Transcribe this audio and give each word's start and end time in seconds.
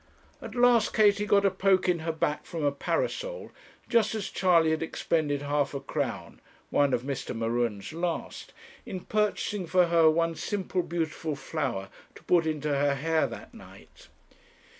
At 0.41 0.55
last 0.55 0.95
Katie 0.95 1.27
got 1.27 1.45
a 1.45 1.51
poke 1.51 1.87
in 1.87 1.99
her 1.99 2.11
back 2.11 2.47
from 2.47 2.63
a 2.63 2.71
parasol, 2.71 3.51
just 3.87 4.15
as 4.15 4.31
Charley 4.31 4.71
had 4.71 4.81
expended 4.81 5.43
half 5.43 5.75
a 5.75 5.79
crown, 5.79 6.41
one 6.71 6.91
of 6.95 7.03
Mr. 7.03 7.35
M'Ruen's 7.37 7.93
last, 7.93 8.51
in 8.83 9.01
purchasing 9.01 9.67
for 9.67 9.85
her 9.89 10.09
one 10.09 10.33
simple 10.33 10.81
beautiful 10.81 11.35
flower, 11.35 11.87
to 12.15 12.23
put 12.23 12.47
into 12.47 12.69
her 12.75 12.95
hair 12.95 13.27
that 13.27 13.53
night. 13.53 14.07